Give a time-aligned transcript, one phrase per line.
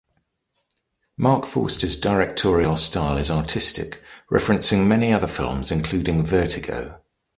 [1.15, 6.99] Marc Forster's directorial style is artistic, referencing many other films including "Vertigo".